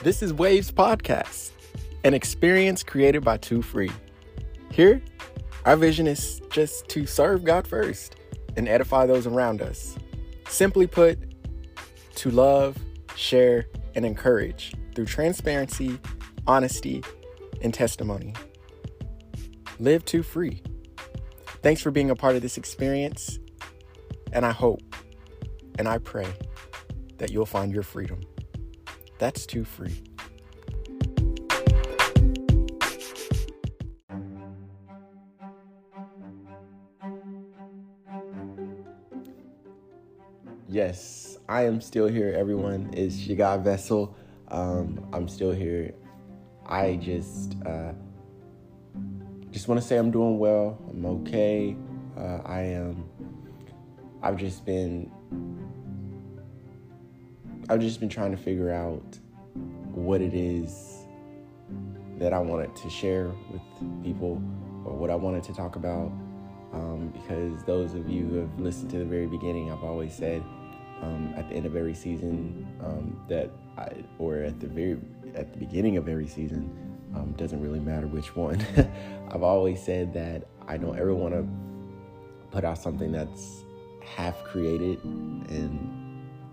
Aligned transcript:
This 0.00 0.22
is 0.22 0.32
Waves 0.32 0.70
Podcast, 0.70 1.50
an 2.04 2.14
experience 2.14 2.84
created 2.84 3.24
by 3.24 3.36
Two 3.36 3.62
Free. 3.62 3.90
Here, 4.70 5.02
our 5.64 5.74
vision 5.74 6.06
is 6.06 6.40
just 6.50 6.88
to 6.90 7.04
serve 7.04 7.42
God 7.42 7.66
first 7.66 8.14
and 8.56 8.68
edify 8.68 9.06
those 9.06 9.26
around 9.26 9.60
us. 9.60 9.96
Simply 10.48 10.86
put, 10.86 11.18
to 12.14 12.30
love, 12.30 12.78
share, 13.16 13.66
and 13.96 14.06
encourage 14.06 14.72
through 14.94 15.06
transparency, 15.06 15.98
honesty, 16.46 17.02
and 17.60 17.74
testimony. 17.74 18.34
Live 19.80 20.04
Two 20.04 20.22
Free. 20.22 20.62
Thanks 21.60 21.82
for 21.82 21.90
being 21.90 22.10
a 22.10 22.14
part 22.14 22.36
of 22.36 22.42
this 22.42 22.56
experience, 22.56 23.40
and 24.32 24.46
I 24.46 24.52
hope 24.52 24.80
and 25.76 25.88
I 25.88 25.98
pray 25.98 26.32
that 27.16 27.32
you'll 27.32 27.46
find 27.46 27.72
your 27.72 27.82
freedom. 27.82 28.20
That's 29.18 29.46
too 29.46 29.64
free. 29.64 30.00
Yes, 40.68 41.38
I 41.48 41.62
am 41.64 41.80
still 41.80 42.06
here, 42.06 42.32
everyone. 42.36 42.90
It's 42.92 43.16
Shiga 43.16 43.60
Vessel. 43.62 44.14
Um, 44.48 45.04
I'm 45.12 45.26
still 45.26 45.50
here. 45.50 45.94
I 46.66 46.96
just 46.96 47.56
uh, 47.66 47.92
just 49.50 49.66
want 49.66 49.80
to 49.80 49.86
say 49.86 49.96
I'm 49.96 50.12
doing 50.12 50.38
well. 50.38 50.78
I'm 50.90 51.04
okay. 51.06 51.76
Uh, 52.16 52.40
I 52.44 52.60
am. 52.60 53.08
I've 54.22 54.36
just 54.36 54.64
been 54.64 55.10
I've 57.70 57.80
just 57.80 58.00
been 58.00 58.08
trying 58.08 58.30
to 58.30 58.38
figure 58.38 58.72
out 58.72 59.18
what 59.92 60.22
it 60.22 60.32
is 60.32 61.04
that 62.18 62.32
I 62.32 62.38
wanted 62.38 62.74
to 62.76 62.88
share 62.88 63.30
with 63.50 63.62
people 64.02 64.42
or 64.84 64.94
what 64.94 65.10
I 65.10 65.14
wanted 65.14 65.42
to 65.44 65.52
talk 65.52 65.76
about. 65.76 66.10
Um, 66.72 67.12
because 67.14 67.62
those 67.64 67.94
of 67.94 68.08
you 68.08 68.26
who 68.26 68.36
have 68.38 68.58
listened 68.58 68.90
to 68.90 68.98
the 68.98 69.04
very 69.04 69.26
beginning, 69.26 69.70
I've 69.70 69.84
always 69.84 70.14
said 70.14 70.42
um, 71.02 71.34
at 71.36 71.48
the 71.50 71.56
end 71.56 71.66
of 71.66 71.76
every 71.76 71.94
season 71.94 72.66
um, 72.82 73.20
that 73.28 73.50
I, 73.76 74.04
or 74.18 74.36
at 74.38 74.60
the 74.60 74.66
very 74.66 74.98
at 75.34 75.52
the 75.52 75.58
beginning 75.58 75.98
of 75.98 76.08
every 76.08 76.26
season, 76.26 76.70
um, 77.14 77.32
doesn't 77.32 77.60
really 77.60 77.80
matter 77.80 78.06
which 78.06 78.34
one. 78.34 78.64
I've 79.30 79.42
always 79.42 79.82
said 79.82 80.14
that 80.14 80.46
I 80.66 80.78
don't 80.78 80.98
ever 80.98 81.14
want 81.14 81.34
to 81.34 81.46
put 82.50 82.64
out 82.64 82.78
something 82.78 83.12
that's 83.12 83.64
half 84.02 84.42
created 84.44 85.02
and 85.04 86.07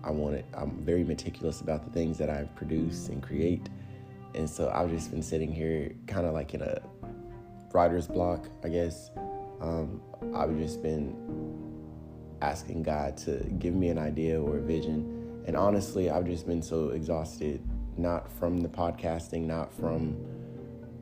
I 0.06 0.10
want 0.10 0.36
it. 0.36 0.44
I'm 0.54 0.70
very 0.84 1.02
meticulous 1.02 1.60
about 1.60 1.84
the 1.84 1.90
things 1.90 2.16
that 2.18 2.30
I 2.30 2.44
produce 2.54 3.08
and 3.08 3.20
create, 3.20 3.68
and 4.36 4.48
so 4.48 4.70
I've 4.72 4.88
just 4.90 5.10
been 5.10 5.22
sitting 5.22 5.52
here, 5.52 5.92
kind 6.06 6.26
of 6.26 6.32
like 6.32 6.54
in 6.54 6.62
a 6.62 6.80
writer's 7.72 8.06
block, 8.06 8.46
I 8.62 8.68
guess. 8.68 9.10
Um, 9.60 10.00
I've 10.34 10.56
just 10.58 10.80
been 10.80 11.16
asking 12.40 12.84
God 12.84 13.16
to 13.18 13.44
give 13.58 13.74
me 13.74 13.88
an 13.88 13.98
idea 13.98 14.40
or 14.40 14.58
a 14.58 14.62
vision, 14.62 15.42
and 15.46 15.56
honestly, 15.56 16.08
I've 16.08 16.26
just 16.26 16.46
been 16.46 16.62
so 16.62 16.90
exhausted, 16.90 17.60
not 17.96 18.30
from 18.30 18.58
the 18.58 18.68
podcasting, 18.68 19.42
not 19.42 19.74
from 19.74 20.16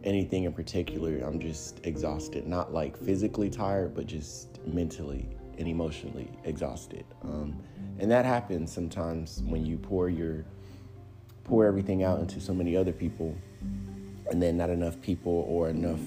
anything 0.02 0.44
in 0.44 0.52
particular. 0.52 1.18
I'm 1.18 1.38
just 1.38 1.84
exhausted, 1.84 2.46
not 2.46 2.72
like 2.72 2.96
physically 2.96 3.50
tired, 3.50 3.94
but 3.94 4.06
just 4.06 4.64
mentally 4.66 5.28
and 5.58 5.68
emotionally 5.68 6.30
exhausted. 6.44 7.04
Um, 7.22 7.62
and 7.98 8.10
that 8.10 8.24
happens 8.24 8.72
sometimes 8.72 9.42
when 9.46 9.64
you 9.64 9.76
pour 9.76 10.08
your 10.08 10.44
pour 11.44 11.66
everything 11.66 12.02
out 12.02 12.20
into 12.20 12.40
so 12.40 12.54
many 12.54 12.76
other 12.76 12.92
people 12.92 13.36
and 14.30 14.42
then 14.42 14.56
not 14.56 14.70
enough 14.70 15.00
people 15.00 15.44
or 15.48 15.68
enough 15.68 16.00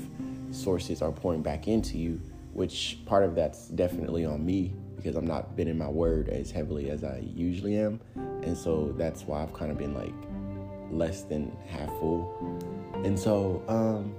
sources 0.52 1.02
are 1.02 1.12
pouring 1.12 1.42
back 1.42 1.68
into 1.68 1.98
you 1.98 2.20
which 2.54 3.00
part 3.06 3.24
of 3.24 3.36
that's 3.36 3.68
definitely 3.70 4.26
on 4.26 4.44
me 4.46 4.74
because 4.96 5.16
i'm 5.16 5.28
not 5.28 5.56
been 5.56 5.68
in 5.68 5.78
my 5.78 5.88
word 5.88 6.28
as 6.30 6.50
heavily 6.50 6.90
as 6.90 7.04
i 7.04 7.24
usually 7.36 7.78
am. 7.78 8.00
And 8.16 8.58
so 8.58 8.94
that's 8.98 9.24
why 9.24 9.44
i've 9.44 9.54
kind 9.54 9.72
of 9.72 9.78
been 9.78 9.94
like 9.94 10.14
less 10.92 11.24
than 11.24 11.56
half 11.68 11.90
full. 12.00 12.34
And 13.04 13.20
so 13.20 13.64
um 13.68 14.16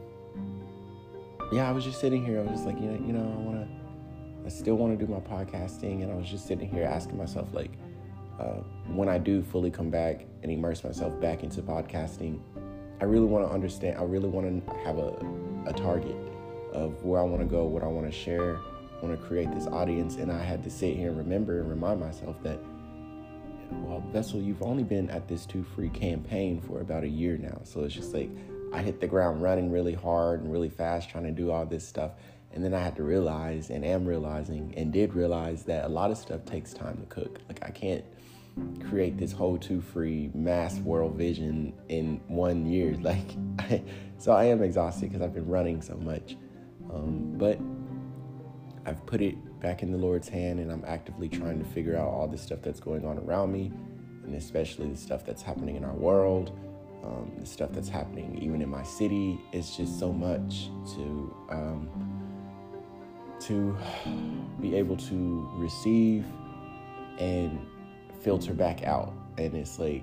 yeah 1.50 1.68
i 1.68 1.72
was 1.72 1.84
just 1.84 2.00
sitting 2.00 2.24
here. 2.24 2.38
I 2.38 2.42
was 2.42 2.52
just 2.52 2.66
like 2.66 2.78
you 2.80 2.86
know 2.86 3.06
you 3.06 3.12
know 3.12 3.20
i 3.20 3.42
want 3.42 3.68
to 3.68 3.77
I 4.44 4.48
still 4.48 4.76
want 4.76 4.98
to 4.98 5.06
do 5.06 5.12
my 5.12 5.20
podcasting, 5.20 6.02
and 6.02 6.10
I 6.10 6.14
was 6.14 6.28
just 6.28 6.46
sitting 6.46 6.68
here 6.68 6.84
asking 6.84 7.18
myself, 7.18 7.52
like, 7.52 7.72
uh, 8.40 8.62
when 8.86 9.08
I 9.08 9.18
do 9.18 9.42
fully 9.42 9.70
come 9.70 9.90
back 9.90 10.24
and 10.42 10.50
immerse 10.50 10.84
myself 10.84 11.18
back 11.20 11.42
into 11.42 11.60
podcasting, 11.60 12.40
I 13.00 13.04
really 13.04 13.26
want 13.26 13.46
to 13.46 13.52
understand. 13.52 13.98
I 13.98 14.04
really 14.04 14.28
want 14.28 14.66
to 14.66 14.74
have 14.84 14.98
a, 14.98 15.14
a 15.66 15.72
target 15.72 16.16
of 16.72 17.04
where 17.04 17.20
I 17.20 17.24
want 17.24 17.40
to 17.40 17.46
go, 17.46 17.64
what 17.64 17.82
I 17.82 17.86
want 17.86 18.06
to 18.06 18.12
share. 18.12 18.56
I 18.56 19.04
want 19.04 19.20
to 19.20 19.26
create 19.26 19.52
this 19.52 19.66
audience, 19.66 20.16
and 20.16 20.32
I 20.32 20.42
had 20.42 20.64
to 20.64 20.70
sit 20.70 20.96
here 20.96 21.08
and 21.08 21.18
remember 21.18 21.60
and 21.60 21.68
remind 21.68 22.00
myself 22.00 22.42
that, 22.42 22.58
well, 23.70 24.02
Vessel, 24.12 24.40
you've 24.40 24.62
only 24.62 24.82
been 24.82 25.10
at 25.10 25.28
this 25.28 25.46
two 25.46 25.62
free 25.62 25.90
campaign 25.90 26.60
for 26.60 26.80
about 26.80 27.04
a 27.04 27.08
year 27.08 27.36
now, 27.36 27.60
so 27.64 27.84
it's 27.84 27.94
just 27.94 28.14
like 28.14 28.30
I 28.72 28.82
hit 28.82 29.00
the 29.00 29.06
ground 29.06 29.42
running 29.42 29.70
really 29.70 29.94
hard 29.94 30.42
and 30.42 30.52
really 30.52 30.68
fast, 30.68 31.10
trying 31.10 31.24
to 31.24 31.30
do 31.30 31.50
all 31.50 31.64
this 31.66 31.86
stuff 31.86 32.12
and 32.52 32.64
then 32.64 32.74
I 32.74 32.80
had 32.80 32.96
to 32.96 33.02
realize 33.02 33.70
and 33.70 33.84
am 33.84 34.06
realizing 34.06 34.74
and 34.76 34.92
did 34.92 35.14
realize 35.14 35.64
that 35.64 35.84
a 35.84 35.88
lot 35.88 36.10
of 36.10 36.18
stuff 36.18 36.44
takes 36.44 36.72
time 36.72 36.98
to 36.98 37.06
cook. 37.06 37.38
Like 37.48 37.60
I 37.62 37.70
can't 37.70 38.04
create 38.88 39.18
this 39.18 39.32
whole 39.32 39.58
two 39.58 39.80
free 39.80 40.30
mass 40.34 40.78
world 40.78 41.14
vision 41.14 41.72
in 41.88 42.20
one 42.26 42.66
year. 42.66 42.96
Like, 43.02 43.36
I, 43.58 43.82
so 44.18 44.32
I 44.32 44.44
am 44.44 44.62
exhausted 44.62 45.10
because 45.10 45.22
I've 45.22 45.34
been 45.34 45.48
running 45.48 45.80
so 45.82 45.96
much. 45.96 46.36
Um, 46.92 47.34
but 47.36 47.58
I've 48.86 49.04
put 49.06 49.20
it 49.20 49.36
back 49.60 49.82
in 49.82 49.92
the 49.92 49.98
Lord's 49.98 50.28
hand 50.28 50.60
and 50.60 50.72
I'm 50.72 50.84
actively 50.86 51.28
trying 51.28 51.58
to 51.58 51.64
figure 51.64 51.96
out 51.96 52.08
all 52.08 52.26
the 52.26 52.38
stuff 52.38 52.60
that's 52.62 52.80
going 52.80 53.04
on 53.04 53.18
around 53.18 53.52
me 53.52 53.70
and 54.24 54.34
especially 54.34 54.88
the 54.88 54.96
stuff 54.96 55.24
that's 55.24 55.42
happening 55.42 55.76
in 55.76 55.84
our 55.84 55.94
world. 55.94 56.58
Um, 57.04 57.32
the 57.38 57.46
stuff 57.46 57.70
that's 57.72 57.88
happening 57.88 58.38
even 58.42 58.60
in 58.60 58.68
my 58.68 58.82
city. 58.82 59.38
It's 59.52 59.76
just 59.76 59.98
so 59.98 60.12
much 60.12 60.70
to 60.94 61.36
um, 61.50 62.17
to 63.40 63.76
be 64.60 64.74
able 64.76 64.96
to 64.96 65.50
receive 65.54 66.24
and 67.18 67.58
filter 68.20 68.52
back 68.52 68.82
out. 68.82 69.12
And 69.36 69.54
it's 69.54 69.78
like, 69.78 70.02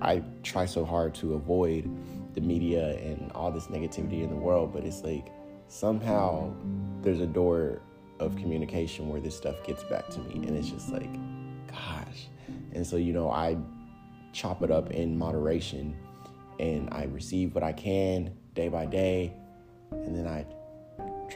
I 0.00 0.22
try 0.42 0.66
so 0.66 0.84
hard 0.84 1.14
to 1.16 1.34
avoid 1.34 1.90
the 2.34 2.40
media 2.40 2.98
and 2.98 3.32
all 3.32 3.50
this 3.50 3.66
negativity 3.66 4.22
in 4.22 4.30
the 4.30 4.36
world, 4.36 4.72
but 4.72 4.84
it's 4.84 5.02
like 5.02 5.32
somehow 5.68 6.52
there's 7.02 7.20
a 7.20 7.26
door 7.26 7.80
of 8.20 8.36
communication 8.36 9.08
where 9.08 9.20
this 9.20 9.36
stuff 9.36 9.56
gets 9.64 9.82
back 9.84 10.08
to 10.10 10.20
me. 10.20 10.46
And 10.46 10.56
it's 10.56 10.68
just 10.68 10.90
like, 10.90 11.12
gosh. 11.68 12.28
And 12.72 12.86
so, 12.86 12.96
you 12.96 13.12
know, 13.12 13.30
I 13.30 13.56
chop 14.32 14.62
it 14.62 14.70
up 14.70 14.90
in 14.90 15.16
moderation 15.16 15.96
and 16.60 16.88
I 16.92 17.04
receive 17.04 17.54
what 17.54 17.64
I 17.64 17.72
can 17.72 18.32
day 18.54 18.68
by 18.68 18.86
day. 18.86 19.32
And 19.90 20.14
then 20.14 20.26
I 20.26 20.44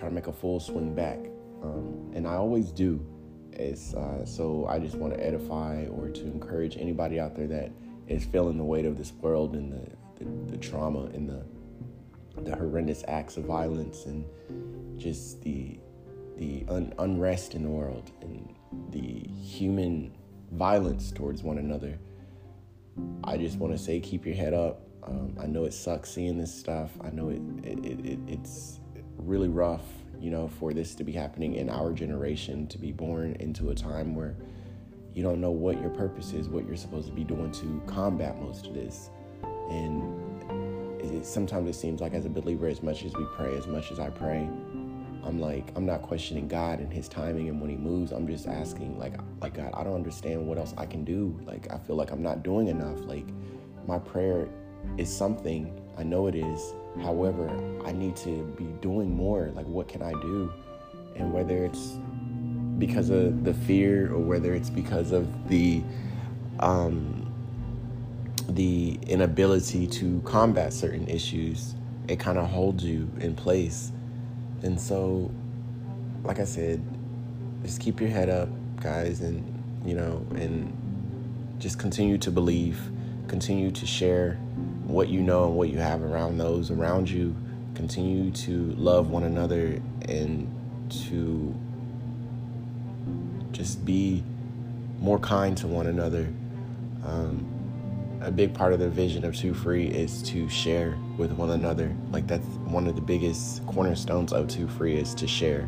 try 0.03 0.09
to 0.09 0.15
make 0.17 0.27
a 0.27 0.33
full 0.33 0.59
swing 0.59 0.93
back. 0.97 1.19
Um, 1.63 2.11
and 2.13 2.27
I 2.27 2.35
always 2.35 2.73
do. 2.73 3.07
It's, 3.53 3.95
uh, 3.95 4.27
so 4.27 4.67
I 4.69 4.81
just 4.81 4.97
want 4.97 5.15
to 5.15 5.25
edify 5.25 5.87
or 5.87 6.09
to 6.09 6.23
encourage 6.23 6.77
anybody 6.77 7.21
out 7.21 7.37
there 7.37 7.47
that 7.47 7.71
is 8.09 8.25
feeling 8.25 8.59
the 8.59 8.65
weight 8.65 8.85
of 8.85 8.99
this 8.99 9.13
world 9.13 9.55
and 9.55 9.71
the, 9.73 10.25
the, 10.25 10.53
the 10.53 10.59
trauma 10.59 11.05
and 11.15 11.29
the, 11.29 11.45
the 12.43 12.57
horrendous 12.57 13.05
acts 13.07 13.37
of 13.37 13.45
violence 13.45 14.07
and 14.07 14.25
just 14.99 15.41
the, 15.43 15.79
the 16.37 16.65
un- 16.69 16.93
unrest 16.99 17.55
in 17.55 17.63
the 17.63 17.71
world 17.71 18.11
and 18.23 18.53
the 18.91 19.21
human 19.41 20.13
violence 20.51 21.13
towards 21.13 21.45
one 21.45 21.59
another. 21.59 21.97
I 23.23 23.37
just 23.37 23.57
want 23.59 23.73
to 23.73 23.79
say, 23.79 24.01
keep 24.01 24.27
your 24.27 24.35
head 24.35 24.53
up. 24.53 24.81
Um, 25.05 25.37
I 25.41 25.47
know 25.47 25.65
it 25.65 25.75
sucks 25.75 26.11
seeing 26.11 26.39
this 26.39 26.53
stuff. 26.53 26.91
I 27.03 27.11
know 27.11 27.29
it, 27.29 27.41
it, 27.63 27.85
it, 27.85 28.05
it 28.05 28.19
it's 28.27 28.81
really 29.17 29.49
rough, 29.49 29.85
you 30.21 30.31
know, 30.31 30.49
for 30.49 30.73
this 30.73 30.95
to 30.97 31.05
be 31.05 31.13
happening 31.13 31.55
in 31.55 31.69
our 31.69 31.93
generation, 31.93 32.67
to 32.69 32.79
be 32.79 32.93
born 32.93 33.37
into 33.41 33.71
a 33.71 33.75
time 33.75 34.15
where 34.15 34.37
you 35.15 35.23
don't 35.23 35.41
know 35.41 35.51
what 35.51 35.81
your 35.81 35.91
purpose 35.91 36.33
is, 36.33 36.49
what 36.49 36.67
you're 36.67 36.77
supposed 36.77 37.09
to 37.09 37.13
be 37.13 37.25
doing 37.25 37.51
to 37.53 37.83
combat 37.87 38.41
most 38.41 38.67
of 38.67 38.75
this. 38.75 39.11
And 39.69 41.01
it, 41.01 41.27
sometimes 41.27 41.69
it 41.69 41.79
seems 41.79 42.01
like 42.01 42.15
as 42.15 42.25
a 42.25 42.31
believer, 42.31 42.67
as 42.67 42.83
much 42.83 43.05
as 43.05 43.15
we 43.15 43.25
pray, 43.37 43.57
as 43.57 43.67
much 43.67 43.91
as 43.91 43.99
I 43.99 44.11
pray, 44.11 44.49
I'm 45.25 45.39
like, 45.41 45.71
I'm 45.77 45.87
not 45.87 46.03
questioning 46.03 46.49
God 46.49 46.81
and 46.81 46.93
his 46.93 47.09
timing 47.09 47.49
and 47.49 47.61
when 47.61 47.71
he 47.71 47.77
moves. 47.77 48.11
I'm 48.13 48.27
just 48.27 48.49
asking, 48.49 48.99
like, 48.99 49.15
like 49.41 49.55
God, 49.55 49.71
I 49.75 49.85
don't 49.85 49.95
understand 49.95 50.47
what 50.47 50.59
else 50.59 50.75
I 50.77 50.87
can 50.87 51.05
do. 51.05 51.39
Like, 51.45 51.73
I 51.73 51.79
feel 51.79 51.97
like 51.97 52.11
I'm 52.11 52.23
not 52.23 52.43
doing 52.43 52.69
enough. 52.69 52.99
Like, 53.05 53.27
my 53.87 53.99
prayer 53.99 54.49
is 54.97 55.15
something. 55.15 55.81
I 55.97 56.03
know 56.03 56.27
it 56.27 56.35
is 56.35 56.75
However, 57.01 57.49
I 57.85 57.93
need 57.93 58.17
to 58.17 58.43
be 58.59 58.65
doing 58.81 59.15
more. 59.15 59.51
Like, 59.55 59.67
what 59.67 59.89
can 59.89 60.03
I 60.03 60.13
do? 60.13 60.53
And 61.17 61.33
whether 61.33 61.65
it's 61.65 61.99
because 62.79 63.11
of 63.11 63.45
the 63.45 63.55
fear 63.55 64.13
or 64.13 64.19
whether 64.19 64.55
it's 64.55 64.71
because 64.71 65.13
of 65.13 65.49
the 65.49 65.83
um, 66.61 67.33
the 68.49 68.99
inability 69.07 69.87
to 69.87 70.21
combat 70.25 70.73
certain 70.73 71.09
issues, 71.09 71.75
it 72.09 72.19
kind 72.19 72.39
of 72.39 72.49
holds 72.49 72.85
you 72.85 73.11
in 73.21 73.35
place. 73.35 73.93
And 74.63 74.81
so, 74.81 75.31
like 76.25 76.39
I 76.39 76.45
said, 76.45 76.85
just 77.63 77.81
keep 77.81 78.01
your 78.01 78.11
head 78.11 78.29
up, 78.29 78.49
guys, 78.81 79.21
and 79.21 79.63
you 79.85 79.95
know, 79.95 80.25
and 80.35 80.77
just 81.59 81.79
continue 81.79 82.19
to 82.19 82.31
believe, 82.31 82.81
continue 83.33 83.71
to 83.71 83.87
share 83.87 84.35
what 84.85 85.09
you 85.09 85.23
know 85.23 85.47
and 85.47 85.57
what 85.57 85.71
you 85.71 85.79
have 85.79 86.03
around 86.03 86.37
those 86.37 86.71
around 86.71 87.09
you. 87.09 87.35
Continue 87.75 88.31
to 88.31 88.75
love 88.77 89.09
one 89.09 89.23
another 89.23 89.81
and 90.07 90.55
to 91.07 91.55
just 93.53 93.87
be 93.87 94.23
more 95.01 95.19
kind 95.19 95.57
to 95.57 95.67
one 95.67 95.87
another. 95.87 96.29
Um, 97.07 97.49
a 98.21 98.31
big 98.31 98.53
part 98.53 98.75
of 98.75 98.81
the 98.81 98.91
vision 98.91 99.25
of 99.25 99.35
Two 99.35 99.55
Free 99.55 99.87
is 99.87 100.23
to 100.25 100.47
share 100.51 100.99
with 101.17 101.33
one 101.33 101.53
another. 101.53 101.91
Like 102.11 102.27
that's 102.27 102.45
one 102.67 102.87
of 102.87 102.97
the 102.97 103.01
biggest 103.01 103.67
cornerstones 103.67 104.35
of 104.35 104.47
Two 104.49 104.69
Free 104.69 104.99
is 104.99 105.15
to 105.15 105.27
share. 105.27 105.67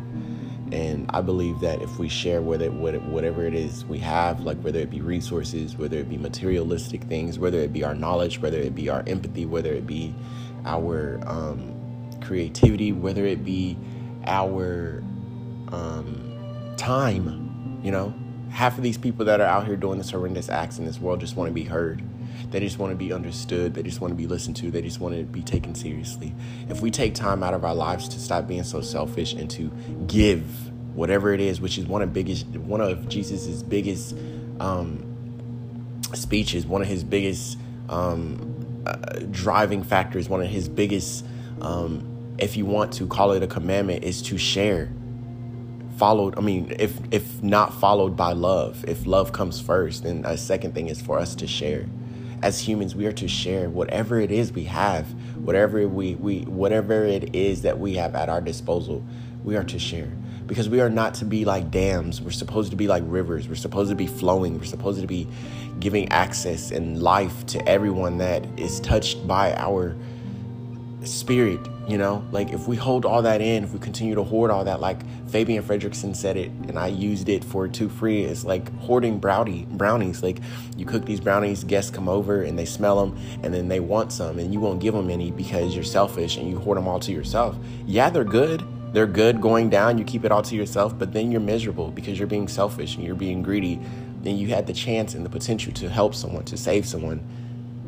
And 0.71 1.09
I 1.13 1.21
believe 1.21 1.59
that 1.59 1.81
if 1.81 1.99
we 1.99 2.09
share 2.09 2.41
with 2.41 2.61
it, 2.61 2.73
whatever 2.73 3.45
it 3.45 3.53
is 3.53 3.85
we 3.85 3.99
have, 3.99 4.41
like 4.41 4.57
whether 4.59 4.79
it 4.79 4.89
be 4.89 4.99
resources, 4.99 5.77
whether 5.77 5.97
it 5.97 6.09
be 6.09 6.17
materialistic 6.17 7.03
things, 7.03 7.37
whether 7.37 7.59
it 7.59 7.71
be 7.71 7.83
our 7.83 7.93
knowledge, 7.93 8.41
whether 8.41 8.57
it 8.57 8.73
be 8.73 8.89
our 8.89 9.03
empathy, 9.05 9.45
whether 9.45 9.71
it 9.71 9.85
be 9.85 10.13
our 10.65 11.21
um, 11.27 12.19
creativity, 12.21 12.91
whether 12.91 13.25
it 13.25 13.45
be 13.45 13.77
our 14.25 15.03
um, 15.71 16.73
time, 16.77 17.79
you 17.83 17.91
know, 17.91 18.13
half 18.49 18.77
of 18.77 18.83
these 18.83 18.97
people 18.97 19.25
that 19.25 19.39
are 19.39 19.47
out 19.47 19.65
here 19.67 19.75
doing 19.75 19.97
this 19.97 20.09
horrendous 20.09 20.49
acts 20.49 20.79
in 20.79 20.85
this 20.85 20.99
world 20.99 21.19
just 21.19 21.35
want 21.35 21.49
to 21.49 21.53
be 21.53 21.63
heard. 21.63 22.01
They 22.51 22.59
just 22.59 22.79
want 22.79 22.91
to 22.91 22.95
be 22.95 23.11
understood. 23.13 23.73
They 23.73 23.83
just 23.83 24.01
want 24.01 24.11
to 24.11 24.15
be 24.15 24.27
listened 24.27 24.55
to. 24.57 24.71
They 24.71 24.81
just 24.81 24.99
want 24.99 25.15
to 25.15 25.23
be 25.23 25.41
taken 25.41 25.75
seriously. 25.75 26.33
If 26.69 26.81
we 26.81 26.91
take 26.91 27.15
time 27.15 27.43
out 27.43 27.53
of 27.53 27.65
our 27.65 27.75
lives 27.75 28.07
to 28.09 28.19
stop 28.19 28.47
being 28.47 28.63
so 28.63 28.81
selfish 28.81 29.33
and 29.33 29.49
to 29.51 29.71
give 30.07 30.43
whatever 30.95 31.33
it 31.33 31.41
is, 31.41 31.59
which 31.59 31.77
is 31.77 31.85
one 31.85 32.01
of 32.01 32.13
biggest 32.13 32.47
one 32.47 32.81
of 32.81 33.09
Jesus's 33.09 33.63
biggest 33.63 34.15
um, 34.59 35.03
speeches, 36.13 36.65
one 36.65 36.81
of 36.81 36.87
his 36.87 37.03
biggest 37.03 37.57
um, 37.89 38.83
uh, 38.85 38.95
driving 39.31 39.83
factors, 39.83 40.29
one 40.29 40.41
of 40.41 40.47
his 40.47 40.69
biggest, 40.69 41.25
um, 41.61 42.35
if 42.37 42.55
you 42.55 42.65
want 42.65 42.93
to 42.93 43.07
call 43.07 43.31
it 43.31 43.43
a 43.43 43.47
commandment, 43.47 44.03
is 44.03 44.21
to 44.23 44.37
share 44.37 44.91
followed 45.97 46.37
i 46.37 46.41
mean 46.41 46.75
if 46.77 46.99
if 47.11 47.41
not 47.41 47.73
followed 47.73 48.17
by 48.17 48.33
love 48.33 48.83
if 48.85 49.05
love 49.05 49.31
comes 49.31 49.61
first 49.61 50.03
then 50.03 50.25
a 50.25 50.37
second 50.37 50.73
thing 50.73 50.89
is 50.89 51.01
for 51.01 51.17
us 51.17 51.35
to 51.35 51.47
share 51.47 51.87
as 52.41 52.59
humans 52.59 52.95
we 52.95 53.05
are 53.05 53.11
to 53.11 53.27
share 53.27 53.69
whatever 53.69 54.19
it 54.19 54.31
is 54.31 54.51
we 54.51 54.63
have 54.65 55.05
whatever 55.43 55.87
we, 55.87 56.15
we 56.15 56.41
whatever 56.41 57.03
it 57.03 57.35
is 57.35 57.61
that 57.61 57.79
we 57.79 57.95
have 57.95 58.15
at 58.15 58.29
our 58.29 58.41
disposal 58.41 59.03
we 59.45 59.55
are 59.55 59.63
to 59.63 59.79
share. 59.79 60.11
Because 60.47 60.67
we 60.67 60.81
are 60.81 60.89
not 60.89 61.13
to 61.15 61.25
be 61.25 61.45
like 61.45 61.71
dams. 61.71 62.21
We're 62.21 62.31
supposed 62.31 62.71
to 62.71 62.75
be 62.75 62.87
like 62.87 63.03
rivers. 63.05 63.47
We're 63.47 63.55
supposed 63.55 63.89
to 63.89 63.95
be 63.95 64.07
flowing. 64.07 64.57
We're 64.59 64.65
supposed 64.65 65.01
to 65.01 65.07
be 65.07 65.27
giving 65.79 66.09
access 66.09 66.71
and 66.71 67.01
life 67.01 67.45
to 67.47 67.67
everyone 67.67 68.17
that 68.17 68.45
is 68.57 68.79
touched 68.81 69.25
by 69.27 69.53
our 69.55 69.95
spirit 71.05 71.59
you 71.87 71.99
know, 71.99 72.25
like 72.31 72.51
if 72.51 72.67
we 72.67 72.75
hold 72.75 73.05
all 73.05 73.21
that 73.21 73.41
in, 73.41 73.63
if 73.63 73.71
we 73.71 73.79
continue 73.79 74.15
to 74.15 74.23
hoard 74.23 74.49
all 74.49 74.63
that, 74.65 74.79
like 74.79 75.01
Fabian 75.29 75.63
Fredrickson 75.63 76.15
said 76.15 76.35
it, 76.35 76.49
and 76.67 76.79
I 76.79 76.87
used 76.87 77.29
it 77.29 77.43
for 77.43 77.67
two 77.67 77.89
free, 77.89 78.23
it's 78.23 78.43
like 78.43 78.75
hoarding 78.79 79.19
brownie 79.19 79.67
brownies. 79.69 80.23
Like 80.23 80.39
you 80.77 80.85
cook 80.85 81.05
these 81.05 81.19
brownies, 81.19 81.63
guests 81.63 81.91
come 81.91 82.09
over 82.09 82.41
and 82.41 82.57
they 82.57 82.65
smell 82.65 83.05
them, 83.05 83.19
and 83.43 83.53
then 83.53 83.67
they 83.67 83.79
want 83.79 84.11
some, 84.11 84.39
and 84.39 84.51
you 84.51 84.59
won't 84.59 84.79
give 84.79 84.95
them 84.95 85.11
any 85.11 85.29
because 85.29 85.75
you're 85.75 85.83
selfish 85.83 86.37
and 86.37 86.49
you 86.49 86.57
hoard 86.57 86.77
them 86.77 86.87
all 86.87 86.99
to 87.01 87.11
yourself. 87.11 87.55
Yeah, 87.85 88.09
they're 88.09 88.23
good. 88.23 88.63
They're 88.91 89.05
good 89.05 89.39
going 89.39 89.69
down. 89.69 89.99
You 89.99 90.05
keep 90.05 90.25
it 90.25 90.31
all 90.31 90.41
to 90.41 90.55
yourself, 90.55 90.97
but 90.97 91.13
then 91.13 91.31
you're 91.31 91.41
miserable 91.41 91.91
because 91.91 92.17
you're 92.17 92.27
being 92.27 92.47
selfish 92.47 92.95
and 92.95 93.05
you're 93.05 93.13
being 93.13 93.43
greedy. 93.43 93.79
Then 94.23 94.37
you 94.37 94.47
had 94.47 94.65
the 94.65 94.73
chance 94.73 95.13
and 95.13 95.23
the 95.23 95.29
potential 95.29 95.71
to 95.73 95.89
help 95.89 96.15
someone, 96.15 96.45
to 96.45 96.57
save 96.57 96.87
someone. 96.87 97.23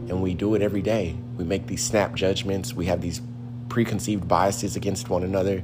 And 0.09 0.21
we 0.21 0.33
do 0.33 0.55
it 0.55 0.61
every 0.61 0.81
day. 0.81 1.15
We 1.37 1.43
make 1.43 1.67
these 1.67 1.83
snap 1.83 2.15
judgments. 2.15 2.73
We 2.73 2.85
have 2.85 3.01
these 3.01 3.21
preconceived 3.69 4.27
biases 4.27 4.75
against 4.75 5.09
one 5.09 5.23
another. 5.23 5.63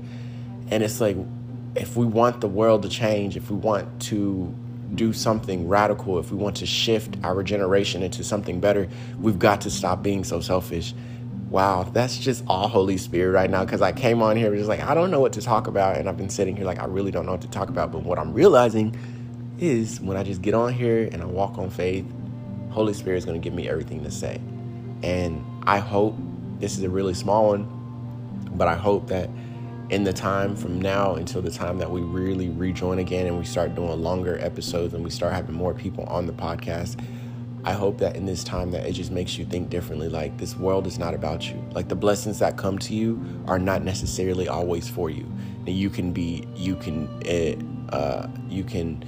And 0.69 0.83
it's 0.83 0.99
like, 0.99 1.17
if 1.75 1.95
we 1.95 2.05
want 2.05 2.41
the 2.41 2.47
world 2.47 2.83
to 2.83 2.89
change, 2.89 3.35
if 3.35 3.49
we 3.49 3.57
want 3.57 4.01
to 4.03 4.53
do 4.93 5.13
something 5.13 5.67
radical, 5.67 6.19
if 6.19 6.31
we 6.31 6.37
want 6.37 6.57
to 6.57 6.65
shift 6.65 7.17
our 7.23 7.41
generation 7.43 8.03
into 8.03 8.23
something 8.23 8.59
better, 8.59 8.87
we've 9.19 9.39
got 9.39 9.61
to 9.61 9.71
stop 9.71 10.03
being 10.03 10.23
so 10.23 10.39
selfish. 10.39 10.93
Wow, 11.49 11.83
that's 11.83 12.17
just 12.17 12.43
all 12.47 12.67
Holy 12.67 12.97
Spirit 12.97 13.31
right 13.31 13.49
now 13.49 13.63
because 13.63 13.81
I 13.81 13.91
came 13.91 14.21
on 14.21 14.37
here 14.37 14.55
just 14.55 14.69
like, 14.69 14.81
I 14.81 14.93
don't 14.93 15.11
know 15.11 15.19
what 15.19 15.33
to 15.33 15.41
talk 15.41 15.67
about. 15.67 15.97
And 15.97 16.09
I've 16.09 16.17
been 16.17 16.29
sitting 16.29 16.55
here 16.55 16.65
like, 16.65 16.79
I 16.79 16.85
really 16.85 17.11
don't 17.11 17.25
know 17.25 17.31
what 17.33 17.41
to 17.41 17.49
talk 17.49 17.69
about. 17.69 17.91
But 17.91 18.03
what 18.03 18.19
I'm 18.19 18.33
realizing 18.33 18.95
is 19.59 19.99
when 20.01 20.17
I 20.17 20.23
just 20.23 20.41
get 20.41 20.53
on 20.53 20.73
here 20.73 21.09
and 21.11 21.21
I 21.21 21.25
walk 21.25 21.57
on 21.57 21.69
faith, 21.69 22.05
Holy 22.73 22.93
Spirit 22.93 23.17
is 23.17 23.25
going 23.25 23.39
to 23.39 23.43
give 23.43 23.53
me 23.53 23.69
everything 23.69 24.03
to 24.03 24.11
say. 24.11 24.41
And 25.03 25.43
I 25.63 25.79
hope 25.79 26.15
this 26.59 26.77
is 26.77 26.83
a 26.83 26.89
really 26.89 27.13
small 27.13 27.49
one, 27.49 28.49
but 28.55 28.67
I 28.67 28.75
hope 28.75 29.07
that 29.07 29.29
in 29.89 30.03
the 30.03 30.13
time 30.13 30.55
from 30.55 30.81
now 30.81 31.15
until 31.15 31.41
the 31.41 31.51
time 31.51 31.77
that 31.77 31.91
we 31.91 32.01
really 32.01 32.49
rejoin 32.49 32.99
again 32.99 33.27
and 33.27 33.37
we 33.37 33.45
start 33.45 33.75
doing 33.75 34.01
longer 34.01 34.39
episodes 34.39 34.93
and 34.93 35.03
we 35.03 35.09
start 35.09 35.33
having 35.33 35.53
more 35.53 35.73
people 35.73 36.03
on 36.05 36.25
the 36.25 36.33
podcast, 36.33 36.99
I 37.65 37.73
hope 37.73 37.99
that 37.99 38.15
in 38.15 38.25
this 38.25 38.43
time 38.43 38.71
that 38.71 38.85
it 38.85 38.93
just 38.93 39.11
makes 39.11 39.37
you 39.37 39.45
think 39.45 39.69
differently. 39.69 40.09
Like 40.09 40.37
this 40.37 40.57
world 40.57 40.87
is 40.87 40.99
not 40.99 41.13
about 41.13 41.49
you. 41.49 41.63
Like 41.73 41.87
the 41.87 41.95
blessings 41.95 42.39
that 42.39 42.57
come 42.57 42.77
to 42.79 42.93
you 42.93 43.23
are 43.47 43.59
not 43.59 43.83
necessarily 43.83 44.47
always 44.47 44.89
for 44.89 45.09
you. 45.09 45.31
You 45.65 45.89
can 45.89 46.11
be, 46.11 46.45
you 46.55 46.75
can, 46.75 47.07
eh, 47.25 47.55
uh, 47.89 48.27
you 48.49 48.63
can, 48.63 49.03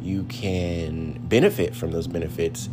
you 0.00 0.24
can 0.24 1.20
benefit 1.28 1.76
from 1.76 1.92
those 1.92 2.08
benefits. 2.08 2.68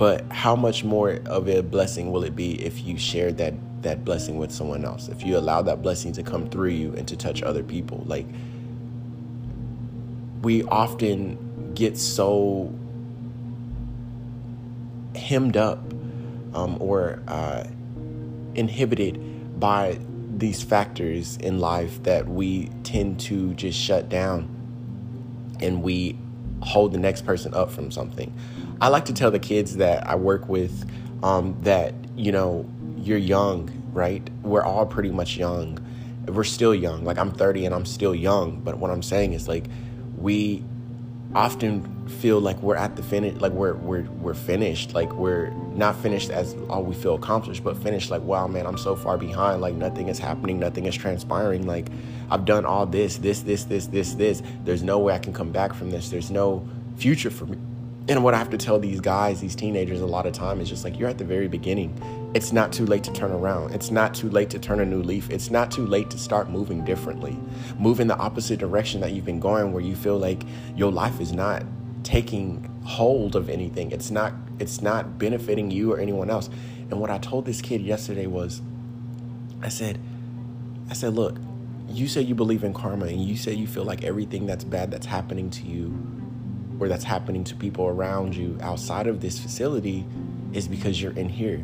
But 0.00 0.32
how 0.32 0.56
much 0.56 0.82
more 0.82 1.20
of 1.26 1.46
a 1.46 1.62
blessing 1.62 2.10
will 2.10 2.24
it 2.24 2.34
be 2.34 2.54
if 2.64 2.82
you 2.82 2.96
share 2.96 3.32
that 3.32 3.52
that 3.82 4.02
blessing 4.02 4.38
with 4.38 4.50
someone 4.50 4.82
else, 4.82 5.08
if 5.08 5.26
you 5.26 5.36
allow 5.36 5.60
that 5.60 5.82
blessing 5.82 6.14
to 6.14 6.22
come 6.22 6.48
through 6.48 6.70
you 6.70 6.94
and 6.94 7.06
to 7.06 7.18
touch 7.18 7.42
other 7.42 7.62
people, 7.62 8.02
like 8.06 8.26
we 10.40 10.62
often 10.64 11.74
get 11.74 11.98
so 11.98 12.72
hemmed 15.14 15.58
up 15.58 15.80
um, 16.54 16.78
or 16.80 17.22
uh, 17.28 17.64
inhibited 18.54 19.60
by 19.60 19.98
these 20.34 20.62
factors 20.62 21.36
in 21.42 21.58
life 21.58 22.02
that 22.04 22.26
we 22.26 22.70
tend 22.84 23.20
to 23.20 23.52
just 23.52 23.78
shut 23.78 24.08
down 24.08 24.48
and 25.60 25.82
we 25.82 26.16
hold 26.62 26.92
the 26.92 26.98
next 26.98 27.26
person 27.26 27.52
up 27.52 27.70
from 27.70 27.90
something. 27.90 28.34
I 28.80 28.88
like 28.88 29.04
to 29.06 29.12
tell 29.12 29.30
the 29.30 29.38
kids 29.38 29.76
that 29.76 30.06
I 30.06 30.14
work 30.14 30.48
with 30.48 30.90
um, 31.22 31.54
that, 31.62 31.92
you 32.16 32.32
know, 32.32 32.66
you're 32.96 33.18
young, 33.18 33.70
right? 33.92 34.28
We're 34.42 34.64
all 34.64 34.86
pretty 34.86 35.10
much 35.10 35.36
young. 35.36 35.78
We're 36.26 36.44
still 36.44 36.74
young. 36.74 37.04
Like 37.04 37.18
I'm 37.18 37.30
30 37.30 37.66
and 37.66 37.74
I'm 37.74 37.84
still 37.84 38.14
young, 38.14 38.60
but 38.60 38.78
what 38.78 38.90
I'm 38.90 39.02
saying 39.02 39.34
is 39.34 39.48
like 39.48 39.66
we 40.16 40.64
often 41.34 42.08
feel 42.08 42.40
like 42.40 42.60
we're 42.60 42.74
at 42.74 42.96
the 42.96 43.02
finish 43.02 43.40
like 43.40 43.52
we're 43.52 43.74
we're 43.74 44.02
we're 44.02 44.34
finished. 44.34 44.94
Like 44.94 45.12
we're 45.12 45.50
not 45.74 45.94
finished 45.96 46.30
as 46.30 46.56
all 46.68 46.82
we 46.82 46.94
feel 46.94 47.16
accomplished 47.16 47.62
but 47.62 47.76
finished. 47.76 48.10
Like 48.10 48.22
wow 48.22 48.46
man 48.46 48.66
i'm 48.66 48.78
so 48.78 48.96
far 48.96 49.18
behind. 49.18 49.60
Like 49.60 49.74
nothing 49.74 50.08
is 50.08 50.18
happening. 50.18 50.58
Nothing 50.58 50.86
is 50.86 50.96
transpiring. 50.96 51.66
Like 51.66 51.88
i've 52.30 52.44
done 52.44 52.64
all 52.64 52.86
this 52.86 53.18
this 53.18 53.42
this 53.42 53.64
this 53.64 53.86
this 53.88 54.14
this. 54.14 54.42
There's 54.64 54.82
no 54.82 54.98
way 54.98 55.14
i 55.14 55.18
can 55.18 55.32
come 55.32 55.52
back 55.52 55.74
from 55.74 55.90
this. 55.90 56.08
There's 56.08 56.30
no 56.30 56.66
future 56.96 57.30
for 57.30 57.46
me 57.46 57.58
and 58.10 58.22
what 58.22 58.34
i 58.34 58.38
have 58.38 58.50
to 58.50 58.58
tell 58.58 58.78
these 58.78 59.00
guys 59.00 59.40
these 59.40 59.54
teenagers 59.54 60.00
a 60.00 60.06
lot 60.06 60.26
of 60.26 60.32
time 60.32 60.60
is 60.60 60.68
just 60.68 60.84
like 60.84 60.98
you're 60.98 61.08
at 61.08 61.18
the 61.18 61.24
very 61.24 61.48
beginning 61.48 61.94
it's 62.32 62.52
not 62.52 62.72
too 62.72 62.86
late 62.86 63.02
to 63.04 63.12
turn 63.12 63.32
around. 63.32 63.74
It's 63.74 63.90
not 63.90 64.14
too 64.14 64.30
late 64.30 64.50
to 64.50 64.60
turn 64.60 64.78
a 64.78 64.84
new 64.84 65.02
leaf. 65.02 65.28
It's 65.30 65.50
not 65.50 65.72
too 65.72 65.84
late 65.84 66.10
to 66.10 66.18
start 66.18 66.48
moving 66.48 66.84
differently. 66.84 67.36
Move 67.76 67.98
in 67.98 68.06
the 68.06 68.16
opposite 68.16 68.60
direction 68.60 69.00
that 69.00 69.10
you've 69.12 69.24
been 69.24 69.40
going 69.40 69.72
where 69.72 69.82
you 69.82 69.96
feel 69.96 70.16
like 70.16 70.44
your 70.76 70.92
life 70.92 71.20
is 71.20 71.32
not 71.32 71.64
taking 72.04 72.70
hold 72.84 73.34
of 73.34 73.50
anything. 73.50 73.90
It's 73.90 74.12
not 74.12 74.32
it's 74.60 74.80
not 74.80 75.18
benefiting 75.18 75.72
you 75.72 75.92
or 75.92 75.98
anyone 75.98 76.30
else. 76.30 76.48
And 76.90 77.00
what 77.00 77.10
I 77.10 77.18
told 77.18 77.46
this 77.46 77.60
kid 77.60 77.80
yesterday 77.80 78.28
was 78.28 78.62
I 79.60 79.70
said 79.70 79.98
I 80.88 80.94
said, 80.94 81.14
"Look, 81.14 81.36
you 81.88 82.06
say 82.06 82.20
you 82.20 82.36
believe 82.36 82.62
in 82.62 82.72
karma 82.72 83.06
and 83.06 83.24
you 83.24 83.36
say 83.36 83.54
you 83.54 83.66
feel 83.66 83.84
like 83.84 84.04
everything 84.04 84.46
that's 84.46 84.62
bad 84.62 84.92
that's 84.92 85.06
happening 85.06 85.50
to 85.50 85.66
you 85.66 86.19
or 86.80 86.88
that's 86.88 87.04
happening 87.04 87.44
to 87.44 87.54
people 87.54 87.86
around 87.86 88.34
you 88.34 88.58
outside 88.62 89.06
of 89.06 89.20
this 89.20 89.38
facility 89.38 90.06
is 90.52 90.66
because 90.66 91.00
you're 91.00 91.12
in 91.12 91.28
here. 91.28 91.62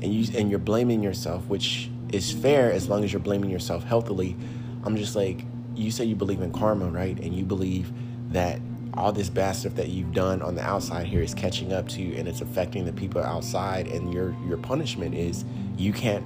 And 0.00 0.14
you 0.14 0.38
and 0.38 0.48
you're 0.48 0.60
blaming 0.60 1.02
yourself, 1.02 1.46
which 1.46 1.90
is 2.12 2.30
fair 2.30 2.70
as 2.70 2.88
long 2.88 3.02
as 3.02 3.12
you're 3.12 3.20
blaming 3.20 3.50
yourself 3.50 3.82
healthily. 3.82 4.36
I'm 4.84 4.96
just 4.96 5.16
like, 5.16 5.44
you 5.74 5.90
say 5.90 6.04
you 6.04 6.14
believe 6.14 6.40
in 6.40 6.52
karma, 6.52 6.86
right? 6.86 7.18
And 7.18 7.34
you 7.34 7.44
believe 7.44 7.92
that 8.30 8.60
all 8.94 9.10
this 9.10 9.28
bad 9.28 9.52
stuff 9.52 9.74
that 9.74 9.88
you've 9.88 10.12
done 10.12 10.42
on 10.42 10.54
the 10.54 10.62
outside 10.62 11.06
here 11.06 11.22
is 11.22 11.34
catching 11.34 11.72
up 11.72 11.88
to 11.88 12.02
you 12.02 12.16
and 12.16 12.28
it's 12.28 12.40
affecting 12.40 12.84
the 12.84 12.92
people 12.92 13.22
outside 13.22 13.86
and 13.88 14.12
your 14.12 14.36
your 14.46 14.58
punishment 14.58 15.14
is 15.14 15.44
you 15.76 15.92
can't 15.92 16.24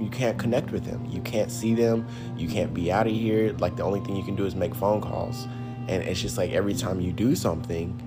you 0.00 0.08
can't 0.10 0.38
connect 0.38 0.70
with 0.70 0.84
them. 0.84 1.04
You 1.10 1.20
can't 1.22 1.50
see 1.50 1.74
them. 1.74 2.06
You 2.36 2.48
can't 2.48 2.72
be 2.72 2.92
out 2.92 3.08
of 3.08 3.12
here. 3.12 3.52
Like 3.58 3.74
the 3.76 3.82
only 3.82 3.98
thing 4.00 4.14
you 4.14 4.22
can 4.22 4.36
do 4.36 4.46
is 4.46 4.54
make 4.54 4.74
phone 4.74 5.00
calls 5.00 5.48
and 5.88 6.02
it's 6.02 6.20
just 6.20 6.36
like 6.36 6.52
every 6.52 6.74
time 6.74 7.00
you 7.00 7.12
do 7.12 7.34
something 7.34 8.04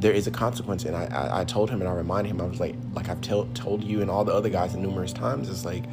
there 0.00 0.12
is 0.12 0.26
a 0.26 0.30
consequence. 0.30 0.84
And 0.84 0.94
i 0.94 1.04
i, 1.06 1.40
I 1.40 1.44
told 1.44 1.70
him 1.70 1.80
and 1.80 1.88
i 1.88 1.92
reminded 1.92 2.30
him 2.30 2.40
i 2.40 2.44
was 2.44 2.60
like 2.60 2.74
like 2.92 3.08
i've 3.08 3.20
t- 3.20 3.48
told 3.54 3.82
you 3.82 4.02
and 4.02 4.10
all 4.10 4.24
the 4.24 4.34
other 4.34 4.50
guys 4.50 4.74
numerous 4.74 5.12
times 5.12 5.48
it's 5.48 5.64
like 5.64 5.84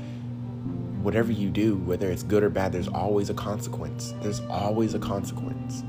whatever 1.01 1.31
you 1.31 1.49
do 1.49 1.77
whether 1.77 2.11
it's 2.11 2.23
good 2.23 2.43
or 2.43 2.49
bad 2.49 2.71
there's 2.71 2.87
always 2.87 3.29
a 3.29 3.33
consequence. 3.33 4.13
There's 4.21 4.39
always 4.41 4.93
a 4.93 4.99
consequence. 4.99 5.83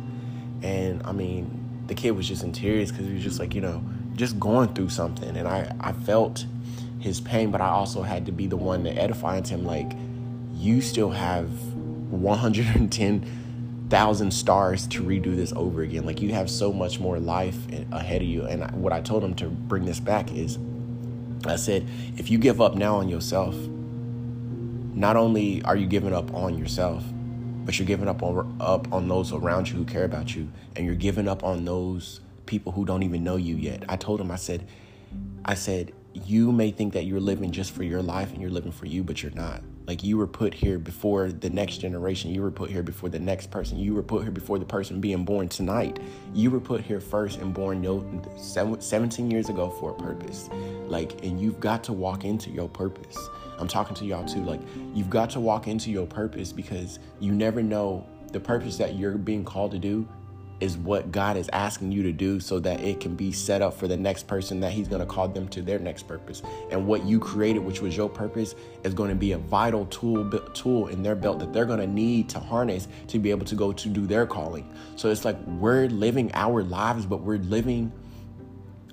And 0.63 1.03
I 1.05 1.13
mean, 1.13 1.85
the 1.87 1.95
kid 1.95 2.13
was 2.13 2.29
just 2.29 2.43
in 2.43 2.53
tears 2.53 2.91
because 2.91 3.07
he 3.07 3.15
was 3.15 3.23
just 3.23 3.39
like, 3.39 3.55
you 3.55 3.61
know, 3.61 3.85
just 4.15 4.39
going 4.39 4.73
through 4.75 4.91
something. 4.91 5.37
And 5.37 5.47
I, 5.49 5.75
I 5.81 5.93
felt 5.93 6.47
his 6.99 7.21
pain, 7.21 7.51
but 7.51 7.61
I 7.61 7.69
also 7.69 8.03
had 8.03 8.27
to 8.27 8.33
be 8.33 8.47
the 8.47 8.57
one 8.57 8.85
to 8.85 8.91
edify 8.91 9.41
him 9.43 9.65
like, 9.65 9.93
you 10.55 10.81
still 10.81 11.11
have 11.11 11.51
110,000 13.93 14.31
stars 14.31 14.87
to 14.87 15.03
redo 15.03 15.37
this 15.37 15.53
over 15.53 15.83
again. 15.83 16.07
Like, 16.07 16.23
you 16.23 16.33
have 16.33 16.51
so 16.51 16.73
much 16.73 16.99
more 16.99 17.19
life 17.19 17.59
ahead 17.93 18.23
of 18.23 18.29
you. 18.29 18.45
And 18.47 18.71
what 18.83 18.93
I 18.93 19.01
told 19.03 19.23
him 19.23 19.35
to 19.35 19.49
bring 19.49 19.85
this 19.85 20.01
back 20.01 20.33
is 20.33 20.59
I 21.45 21.57
said, 21.57 21.87
if 22.17 22.31
you 22.31 22.39
give 22.39 22.61
up 22.61 22.75
now 22.75 22.97
on 22.97 23.09
yourself, 23.09 23.55
not 24.95 25.17
only 25.17 25.63
are 25.65 25.77
you 25.77 25.87
giving 25.87 26.15
up 26.15 26.33
on 26.33 26.59
yourself, 26.59 27.05
but 27.65 27.79
you're 27.79 27.87
giving 27.87 28.09
up 28.09 28.23
on 28.23 28.57
up 28.61 28.93
on 28.93 29.09
those 29.09 29.33
around 29.33 29.69
you 29.69 29.77
who 29.77 29.85
care 29.85 30.05
about 30.05 30.35
you 30.35 30.49
and 30.75 30.85
you're 30.85 30.95
giving 30.95 31.29
up 31.29 31.45
on 31.45 31.65
those 31.65 32.21
people 32.47 32.73
who 32.73 32.85
don't 32.85 33.03
even 33.03 33.23
know 33.23 33.37
you 33.37 33.55
yet 33.55 33.85
i 33.89 33.97
told 33.97 34.21
him 34.21 34.33
i 34.33 34.37
said 34.37 34.67
i 35.45 35.55
said 35.55 35.93
you 36.13 36.51
may 36.51 36.73
think 36.73 36.93
that 36.93 37.05
you're 37.05 37.21
living 37.21 37.53
just 37.53 37.73
for 37.73 37.85
your 37.85 38.03
life 38.03 38.33
and 38.33 38.41
you're 38.41 38.51
living 38.51 38.73
for 38.73 38.87
you 38.87 39.05
but 39.05 39.23
you're 39.23 39.33
not 39.33 39.63
like 39.87 40.05
you 40.05 40.17
were 40.17 40.27
put 40.27 40.55
here 40.55 40.79
before 40.79 41.31
the 41.31 41.51
next 41.51 41.79
generation. 41.79 42.33
You 42.33 42.43
were 42.43 42.51
put 42.51 42.71
here 42.71 42.83
before 42.83 43.09
the 43.09 43.19
next 43.19 43.51
person. 43.51 43.79
You 43.79 43.95
were 43.95 44.03
put 44.03 44.23
here 44.23 44.31
before 44.31 44.59
the 44.59 44.65
person 44.65 45.01
being 45.01 45.25
born 45.25 45.49
tonight. 45.49 45.99
You 46.35 46.51
were 46.51 46.61
put 46.61 46.83
here 46.83 47.01
first 47.01 47.41
and 47.41 47.53
born 47.53 47.83
17 48.39 49.31
years 49.31 49.49
ago 49.49 49.71
for 49.71 49.91
a 49.91 49.95
purpose. 49.95 50.49
Like 50.87 51.25
and 51.25 51.41
you've 51.41 51.61
got 51.61 51.83
to 51.85 51.93
walk 51.93 52.25
into 52.25 52.51
your 52.51 52.69
purpose. 52.69 53.17
I'm 53.59 53.69
talking 53.69 53.95
to 53.97 54.05
y'all 54.05 54.27
too. 54.27 54.43
Like, 54.43 54.61
you've 54.93 55.11
got 55.11 55.31
to 55.31 55.41
walk 55.41 55.69
into 55.69 55.91
your 55.91 56.07
purpose 56.07 56.53
because 56.53 56.99
you 57.21 57.33
never 57.33 57.63
know 57.63 58.05
the 58.33 58.41
purpose 58.41 58.77
that 58.79 58.97
you're 58.97 59.17
being 59.19 59.45
called 59.45 59.71
to 59.73 59.79
do 59.79 60.09
is 60.63 60.79
what 60.79 61.11
God 61.11 61.37
is 61.37 61.51
asking 61.53 61.91
you 61.91 62.05
to 62.05 62.13
do 62.13 62.39
so 62.39 62.61
that 62.61 62.81
it 62.81 63.01
can 63.01 63.17
be 63.17 63.33
set 63.33 63.63
up 63.63 63.75
for 63.75 63.89
the 63.89 63.97
next 63.97 64.29
person 64.29 64.61
that 64.61 64.71
He's 64.71 64.87
going 64.87 65.01
to 65.01 65.07
call 65.07 65.27
them 65.27 65.49
to 65.49 65.61
their 65.61 65.81
next 65.81 66.05
purpose. 66.05 66.41
And 66.71 66.87
what 66.87 67.05
you 67.05 67.19
created, 67.19 67.59
which 67.59 67.83
was 67.83 67.97
your 67.97 68.09
purpose, 68.09 68.55
is 68.85 68.95
going 68.95 69.11
to 69.11 69.17
be 69.17 69.33
a 69.33 69.39
vital 69.39 69.87
tool 69.87 70.31
tool 70.55 70.87
in 70.87 71.03
their 71.03 71.17
belt 71.17 71.41
that 71.41 71.53
they're 71.53 71.67
going 71.67 71.81
to 71.81 71.87
need 71.89 72.29
to 72.31 72.39
harness 72.39 72.87
to 73.09 73.19
be 73.19 73.31
able 73.31 73.45
to 73.45 73.57
go 73.57 73.73
to 73.73 73.89
do 73.89 74.07
their 74.07 74.25
calling. 74.25 74.73
So 74.95 75.11
it's 75.11 75.25
like 75.25 75.37
we're 75.47 75.89
living 75.89 76.31
our 76.35 76.63
lives, 76.63 77.07
but 77.07 77.23
we're 77.23 77.39
living 77.39 77.93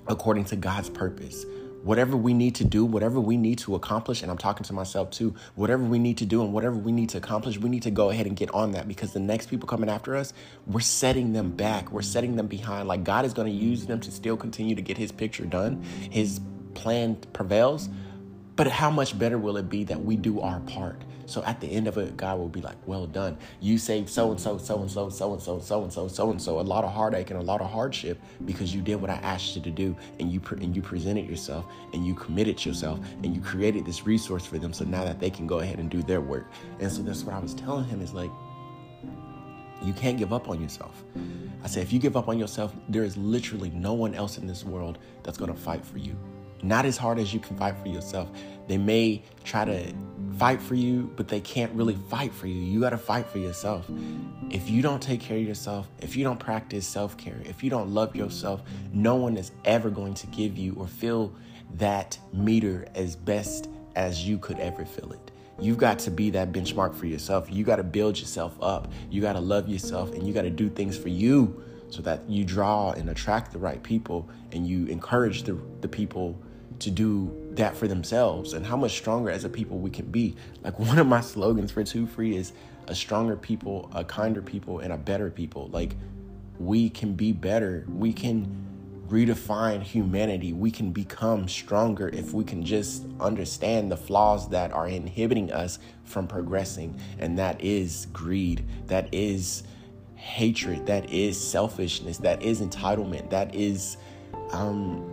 according 0.08 0.46
to 0.46 0.56
God's 0.56 0.90
purpose 0.90 1.46
whatever 1.82 2.16
we 2.16 2.34
need 2.34 2.54
to 2.56 2.64
do, 2.64 2.84
whatever 2.84 3.20
we 3.20 3.36
need 3.36 3.58
to 3.58 3.74
accomplish, 3.74 4.22
and 4.22 4.30
I'm 4.30 4.38
talking 4.38 4.64
to 4.64 4.72
myself 4.72 5.10
too, 5.10 5.34
whatever 5.54 5.82
we 5.82 5.98
need 5.98 6.18
to 6.18 6.26
do 6.26 6.42
and 6.42 6.52
whatever 6.52 6.76
we 6.76 6.92
need 6.92 7.08
to 7.10 7.18
accomplish, 7.18 7.58
we 7.58 7.68
need 7.68 7.82
to 7.84 7.90
go 7.90 8.10
ahead 8.10 8.26
and 8.26 8.36
get 8.36 8.52
on 8.52 8.72
that 8.72 8.86
because 8.86 9.12
the 9.12 9.20
next 9.20 9.48
people 9.48 9.66
coming 9.66 9.88
after 9.88 10.16
us, 10.16 10.32
we're 10.66 10.80
setting 10.80 11.32
them 11.32 11.50
back. 11.50 11.90
We're 11.90 12.02
setting 12.02 12.36
them 12.36 12.46
behind. 12.46 12.88
Like 12.88 13.04
God 13.04 13.24
is 13.24 13.32
going 13.32 13.48
to 13.48 13.54
use 13.54 13.86
them 13.86 14.00
to 14.00 14.10
still 14.10 14.36
continue 14.36 14.74
to 14.74 14.82
get 14.82 14.98
his 14.98 15.12
picture 15.12 15.46
done. 15.46 15.82
His 16.10 16.40
plan 16.74 17.16
prevails. 17.32 17.88
But 18.56 18.66
how 18.66 18.90
much 18.90 19.18
better 19.18 19.38
will 19.38 19.56
it 19.56 19.70
be 19.70 19.84
that 19.84 20.04
we 20.04 20.16
do 20.16 20.40
our 20.40 20.60
part? 20.60 21.00
So 21.30 21.44
at 21.44 21.60
the 21.60 21.68
end 21.68 21.86
of 21.86 21.96
it, 21.96 22.16
God 22.16 22.38
will 22.38 22.48
be 22.48 22.60
like, 22.60 22.76
well 22.86 23.06
done. 23.06 23.38
You 23.60 23.78
saved 23.78 24.08
so 24.08 24.32
and 24.32 24.40
so, 24.40 24.58
so 24.58 24.80
and 24.80 24.90
so, 24.90 25.08
so 25.08 25.32
and 25.32 25.40
so, 25.40 25.60
so 25.60 25.82
and 25.82 25.92
so, 25.92 26.08
so 26.08 26.30
and 26.30 26.42
so. 26.42 26.58
A 26.58 26.62
lot 26.62 26.82
of 26.82 26.92
heartache 26.92 27.30
and 27.30 27.38
a 27.38 27.42
lot 27.42 27.60
of 27.60 27.70
hardship 27.70 28.20
because 28.44 28.74
you 28.74 28.82
did 28.82 28.96
what 28.96 29.10
I 29.10 29.14
asked 29.14 29.54
you 29.54 29.62
to 29.62 29.70
do, 29.70 29.96
and 30.18 30.32
you 30.32 30.40
pre- 30.40 30.62
and 30.62 30.74
you 30.74 30.82
presented 30.82 31.30
yourself, 31.30 31.66
and 31.92 32.04
you 32.04 32.14
committed 32.14 32.64
yourself, 32.66 32.98
and 33.22 33.34
you 33.34 33.40
created 33.40 33.86
this 33.86 34.06
resource 34.06 34.44
for 34.44 34.58
them. 34.58 34.72
So 34.72 34.84
now 34.84 35.04
that 35.04 35.20
they 35.20 35.30
can 35.30 35.46
go 35.46 35.60
ahead 35.60 35.78
and 35.78 35.88
do 35.88 36.02
their 36.02 36.20
work. 36.20 36.50
And 36.80 36.90
so 36.90 37.02
that's 37.02 37.22
what 37.22 37.34
I 37.34 37.38
was 37.38 37.54
telling 37.54 37.84
him 37.84 38.00
is 38.00 38.12
like, 38.12 38.30
you 39.82 39.92
can't 39.92 40.18
give 40.18 40.32
up 40.32 40.48
on 40.48 40.60
yourself. 40.60 41.04
I 41.62 41.68
said, 41.68 41.82
if 41.84 41.92
you 41.92 41.98
give 42.00 42.16
up 42.16 42.28
on 42.28 42.38
yourself, 42.38 42.74
there 42.88 43.04
is 43.04 43.16
literally 43.16 43.70
no 43.70 43.94
one 43.94 44.14
else 44.14 44.36
in 44.36 44.46
this 44.46 44.64
world 44.64 44.98
that's 45.22 45.38
going 45.38 45.52
to 45.52 45.58
fight 45.58 45.84
for 45.84 45.98
you. 45.98 46.16
Not 46.62 46.84
as 46.84 46.98
hard 46.98 47.18
as 47.18 47.32
you 47.32 47.40
can 47.40 47.56
fight 47.56 47.76
for 47.78 47.88
yourself. 47.88 48.28
They 48.68 48.76
may 48.76 49.22
try 49.44 49.64
to 49.64 49.94
fight 50.40 50.62
for 50.62 50.74
you, 50.74 51.12
but 51.16 51.28
they 51.28 51.38
can't 51.38 51.70
really 51.74 51.98
fight 52.08 52.32
for 52.32 52.46
you. 52.46 52.54
You 52.54 52.80
got 52.80 52.90
to 52.90 52.98
fight 52.98 53.26
for 53.26 53.36
yourself. 53.36 53.84
If 54.48 54.70
you 54.70 54.80
don't 54.80 55.02
take 55.02 55.20
care 55.20 55.36
of 55.36 55.42
yourself, 55.42 55.86
if 56.00 56.16
you 56.16 56.24
don't 56.24 56.40
practice 56.40 56.86
self 56.86 57.18
care, 57.18 57.36
if 57.44 57.62
you 57.62 57.68
don't 57.68 57.92
love 57.92 58.16
yourself, 58.16 58.62
no 58.90 59.16
one 59.16 59.36
is 59.36 59.52
ever 59.66 59.90
going 59.90 60.14
to 60.14 60.26
give 60.28 60.56
you 60.56 60.74
or 60.78 60.86
fill 60.86 61.34
that 61.74 62.18
meter 62.32 62.86
as 62.94 63.16
best 63.16 63.68
as 63.96 64.26
you 64.26 64.38
could 64.38 64.58
ever 64.58 64.86
fill 64.86 65.12
it. 65.12 65.30
You've 65.60 65.76
got 65.76 65.98
to 66.00 66.10
be 66.10 66.30
that 66.30 66.52
benchmark 66.52 66.94
for 66.94 67.04
yourself. 67.04 67.52
You 67.52 67.62
got 67.62 67.76
to 67.76 67.84
build 67.84 68.18
yourself 68.18 68.56
up. 68.62 68.90
You 69.10 69.20
got 69.20 69.34
to 69.34 69.40
love 69.40 69.68
yourself 69.68 70.14
and 70.14 70.26
you 70.26 70.32
got 70.32 70.42
to 70.42 70.50
do 70.50 70.70
things 70.70 70.96
for 70.96 71.10
you 71.10 71.62
so 71.90 72.00
that 72.00 72.26
you 72.30 72.46
draw 72.46 72.92
and 72.92 73.10
attract 73.10 73.52
the 73.52 73.58
right 73.58 73.82
people 73.82 74.26
and 74.52 74.66
you 74.66 74.86
encourage 74.86 75.42
the, 75.42 75.60
the 75.82 75.88
people 75.88 76.40
to 76.80 76.90
do 76.90 77.30
that 77.52 77.76
for 77.76 77.86
themselves 77.86 78.52
and 78.52 78.66
how 78.66 78.76
much 78.76 78.92
stronger 78.92 79.30
as 79.30 79.44
a 79.44 79.48
people 79.48 79.78
we 79.78 79.90
can 79.90 80.06
be. 80.06 80.36
Like 80.62 80.78
one 80.78 80.98
of 80.98 81.06
my 81.06 81.20
slogans 81.20 81.70
for 81.70 81.84
Two 81.84 82.06
Free 82.06 82.36
is 82.36 82.52
a 82.86 82.94
stronger 82.94 83.36
people, 83.36 83.90
a 83.94 84.04
kinder 84.04 84.42
people, 84.42 84.80
and 84.80 84.92
a 84.92 84.96
better 84.96 85.30
people. 85.30 85.68
Like 85.72 85.94
we 86.58 86.90
can 86.90 87.14
be 87.14 87.32
better. 87.32 87.86
We 87.88 88.12
can 88.12 88.66
redefine 89.08 89.82
humanity. 89.82 90.52
We 90.52 90.70
can 90.70 90.92
become 90.92 91.48
stronger 91.48 92.08
if 92.08 92.32
we 92.32 92.44
can 92.44 92.64
just 92.64 93.04
understand 93.18 93.90
the 93.90 93.96
flaws 93.96 94.48
that 94.50 94.72
are 94.72 94.86
inhibiting 94.86 95.52
us 95.52 95.80
from 96.04 96.28
progressing. 96.28 96.98
And 97.18 97.38
that 97.38 97.60
is 97.62 98.06
greed. 98.12 98.64
That 98.86 99.12
is 99.12 99.64
hatred. 100.14 100.86
That 100.86 101.10
is 101.10 101.40
selfishness. 101.40 102.18
That 102.18 102.42
is 102.42 102.60
entitlement. 102.60 103.30
That 103.30 103.54
is 103.54 103.96
um 104.52 105.09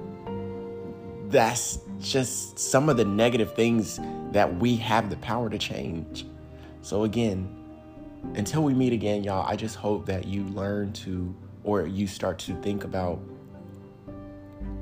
that's 1.30 1.80
just 2.00 2.58
some 2.58 2.90
of 2.90 2.98
the 2.98 3.06
negative 3.06 3.54
things 3.54 4.00
that 4.32 4.58
we 4.58 4.76
have 4.78 5.10
the 5.10 5.18
power 5.18 5.50
to 5.50 5.58
change. 5.58 6.26
So, 6.82 7.04
again, 7.04 7.54
until 8.36 8.64
we 8.64 8.74
meet 8.74 8.94
again, 8.94 9.24
y'all, 9.24 9.46
I 9.48 9.56
just 9.56 9.76
hope 9.76 10.06
that 10.06 10.26
you 10.26 10.44
learn 10.46 10.94
to 10.94 11.36
or 11.64 11.86
you 11.86 12.08
start 12.08 12.40
to 12.40 12.56
think 12.62 12.86
about 12.86 13.20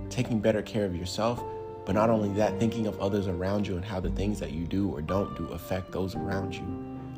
taking 0.10 0.40
better 0.40 0.62
care 0.62 0.86
of 0.86 0.96
yourself, 0.96 1.44
but 1.86 1.94
not 1.94 2.10
only 2.10 2.30
that, 2.34 2.60
thinking 2.60 2.86
of 2.86 3.00
others 3.00 3.28
around 3.28 3.68
you 3.68 3.76
and 3.76 3.84
how 3.84 4.00
the 4.00 4.12
things 4.12 4.40
that 4.40 4.52
you 4.52 4.66
do 4.66 4.90
or 4.90 5.02
don't 5.02 5.36
do 5.36 5.48
affect 5.48 5.92
those 5.92 6.16
around 6.16 6.54
you. 6.54 6.66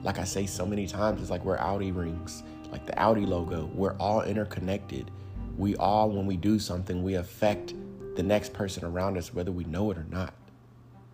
Like 0.03 0.19
I 0.19 0.23
say 0.23 0.45
so 0.45 0.65
many 0.65 0.87
times, 0.87 1.21
it's 1.21 1.29
like 1.29 1.43
we're 1.43 1.57
Audi 1.57 1.91
rings, 1.91 2.43
like 2.71 2.85
the 2.85 2.97
Audi 2.97 3.25
logo. 3.25 3.69
We're 3.73 3.95
all 3.97 4.21
interconnected. 4.21 5.11
We 5.57 5.75
all, 5.75 6.09
when 6.09 6.25
we 6.25 6.37
do 6.37 6.59
something, 6.59 7.03
we 7.03 7.15
affect 7.15 7.73
the 8.17 8.23
next 8.23 8.51
person 8.51 8.83
around 8.83 9.15
us, 9.15 9.33
whether 9.33 9.51
we 9.51 9.63
know 9.63 9.91
it 9.91 9.97
or 9.97 10.05
not. 10.09 10.33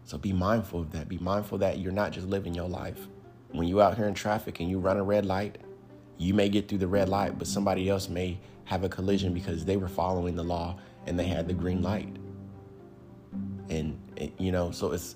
So 0.05 0.17
be 0.17 0.33
mindful 0.33 0.81
of 0.81 0.91
that. 0.93 1.07
Be 1.09 1.17
mindful 1.17 1.57
that 1.59 1.77
you're 1.77 1.91
not 1.91 2.11
just 2.11 2.27
living 2.27 2.55
your 2.55 2.67
life. 2.67 3.07
When 3.51 3.67
you 3.67 3.81
out 3.81 3.97
here 3.97 4.07
in 4.07 4.13
traffic 4.13 4.61
and 4.61 4.69
you 4.69 4.79
run 4.79 4.97
a 4.97 5.03
red 5.03 5.25
light, 5.25 5.57
you 6.17 6.33
may 6.33 6.47
get 6.47 6.67
through 6.67 6.77
the 6.79 6.87
red 6.87 7.09
light, 7.09 7.37
but 7.37 7.47
somebody 7.47 7.89
else 7.89 8.07
may 8.07 8.39
have 8.65 8.85
a 8.85 8.89
collision 8.89 9.33
because 9.33 9.65
they 9.65 9.75
were 9.75 9.89
following 9.89 10.35
the 10.35 10.43
law 10.43 10.77
and 11.05 11.19
they 11.19 11.25
had 11.25 11.45
the 11.45 11.53
green 11.53 11.81
light. 11.81 12.15
And, 13.69 13.99
you 14.37 14.53
know, 14.53 14.71
so 14.71 14.93
it's, 14.93 15.15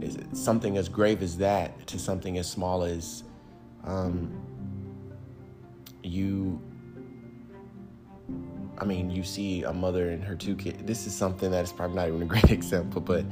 it's 0.00 0.40
something 0.40 0.76
as 0.76 0.88
grave 0.88 1.22
as 1.22 1.38
that 1.38 1.86
to 1.86 1.98
something 2.00 2.36
as 2.38 2.50
small 2.50 2.82
as 2.82 3.22
um, 3.84 4.30
you 6.02 6.60
I 8.78 8.84
mean, 8.84 9.10
you 9.10 9.24
see 9.24 9.64
a 9.64 9.72
mother 9.72 10.10
and 10.10 10.22
her 10.24 10.36
two 10.36 10.54
kids. 10.56 10.78
This 10.84 11.06
is 11.06 11.14
something 11.14 11.50
that 11.50 11.64
is 11.64 11.72
probably 11.72 11.96
not 11.96 12.08
even 12.08 12.22
a 12.22 12.26
great 12.34 12.50
example, 12.50 13.00
but 13.00 13.24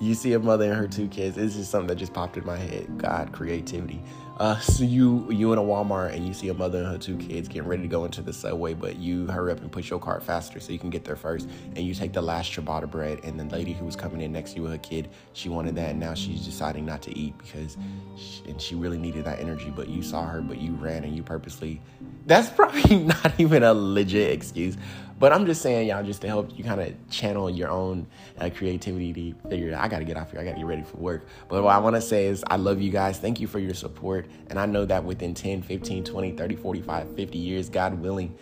you 0.00 0.14
see 0.14 0.32
a 0.32 0.38
mother 0.38 0.64
and 0.64 0.74
her 0.74 0.88
two 0.88 1.08
kids. 1.08 1.36
It's 1.36 1.54
just 1.54 1.70
something 1.70 1.88
that 1.88 1.96
just 1.96 2.12
popped 2.14 2.36
in 2.36 2.46
my 2.46 2.56
head. 2.56 2.98
God, 2.98 3.32
creativity. 3.32 4.02
Uh, 4.38 4.56
so 4.60 4.84
you 4.84 5.26
you 5.32 5.52
in 5.52 5.58
a 5.58 5.62
Walmart 5.62 6.14
and 6.14 6.24
you 6.24 6.32
see 6.32 6.48
a 6.48 6.54
mother 6.54 6.78
and 6.78 6.86
her 6.86 6.98
two 6.98 7.16
kids 7.16 7.48
getting 7.48 7.68
ready 7.68 7.82
to 7.82 7.88
go 7.88 8.04
into 8.04 8.22
the 8.22 8.32
subway, 8.32 8.72
but 8.72 8.96
you 8.96 9.26
hurry 9.26 9.50
up 9.50 9.60
and 9.60 9.72
push 9.72 9.90
your 9.90 9.98
cart 9.98 10.22
faster 10.22 10.60
so 10.60 10.72
you 10.72 10.78
can 10.78 10.90
get 10.90 11.04
there 11.04 11.16
first, 11.16 11.48
and 11.74 11.78
you 11.78 11.92
take 11.92 12.12
the 12.12 12.22
last 12.22 12.52
ciabatta 12.52 12.88
bread. 12.88 13.18
And 13.24 13.38
the 13.38 13.44
lady 13.44 13.72
who 13.72 13.84
was 13.84 13.96
coming 13.96 14.20
in 14.20 14.32
next 14.32 14.52
to 14.52 14.58
you 14.58 14.62
with 14.62 14.72
her 14.72 14.78
kid, 14.78 15.08
she 15.32 15.48
wanted 15.48 15.74
that, 15.74 15.90
and 15.90 15.98
now 15.98 16.14
she's 16.14 16.44
deciding 16.44 16.86
not 16.86 17.02
to 17.02 17.18
eat 17.18 17.36
because, 17.38 17.76
she, 18.16 18.42
and 18.48 18.60
she 18.62 18.76
really 18.76 18.98
needed 18.98 19.24
that 19.24 19.40
energy. 19.40 19.72
But 19.74 19.88
you 19.88 20.04
saw 20.04 20.24
her, 20.26 20.40
but 20.40 20.58
you 20.58 20.72
ran 20.74 21.02
and 21.02 21.16
you 21.16 21.24
purposely. 21.24 21.80
That's 22.26 22.48
probably 22.56 22.96
not 22.96 23.32
even 23.38 23.64
a 23.64 23.74
legit 23.74 24.30
excuse, 24.30 24.76
but 25.18 25.32
I'm 25.32 25.46
just 25.46 25.62
saying, 25.62 25.88
y'all, 25.88 26.04
just 26.04 26.20
to 26.22 26.28
help 26.28 26.56
you 26.56 26.62
kind 26.62 26.80
of 26.80 26.94
channel 27.10 27.50
your 27.50 27.70
own 27.70 28.06
uh, 28.38 28.50
creativity 28.54 29.12
to 29.12 29.48
figure 29.48 29.74
out, 29.74 29.82
I 29.82 29.88
got 29.88 29.98
to 29.98 30.04
get 30.04 30.16
off 30.16 30.30
here. 30.30 30.40
I 30.40 30.44
got 30.44 30.52
to 30.52 30.58
get 30.58 30.66
ready 30.66 30.82
for 30.82 30.96
work. 30.98 31.26
But 31.48 31.64
what 31.64 31.74
I 31.74 31.78
want 31.78 31.96
to 31.96 32.02
say 32.02 32.26
is, 32.26 32.44
I 32.46 32.56
love 32.56 32.80
you 32.80 32.90
guys. 32.90 33.18
Thank 33.18 33.40
you 33.40 33.48
for 33.48 33.58
your 33.58 33.74
support. 33.74 34.26
And 34.48 34.58
I 34.58 34.66
know 34.66 34.84
that 34.84 35.02
within 35.02 35.34
10, 35.34 35.62
15, 35.62 36.04
20, 36.04 36.32
30, 36.32 36.56
45, 36.56 37.16
50 37.16 37.38
years, 37.38 37.68
God 37.68 37.94
willing, 37.94 38.36